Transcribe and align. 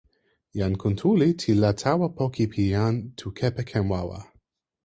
jan 0.59 0.73
Kuntuli 0.81 1.27
li 1.61 1.71
tawa 1.81 2.07
poka 2.17 2.43
pi 2.51 2.61
jan 2.73 2.95
Tu 3.17 3.27
kepeken 3.37 3.83
wawa. 3.91 4.19